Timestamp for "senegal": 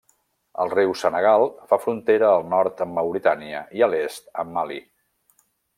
1.01-1.45